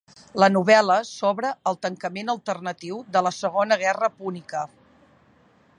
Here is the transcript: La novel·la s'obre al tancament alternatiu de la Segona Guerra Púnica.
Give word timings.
La 0.43 0.47
novel·la 0.51 0.95
s'obre 1.09 1.51
al 1.71 1.77
tancament 1.87 2.33
alternatiu 2.35 2.99
de 3.17 3.25
la 3.27 3.35
Segona 3.43 3.79
Guerra 3.83 4.09
Púnica. 4.23 4.65